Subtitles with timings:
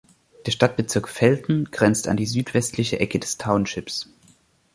[0.47, 4.09] Der Stadtbezirk Felton grenzt an die südwestliche Ecke des Townships.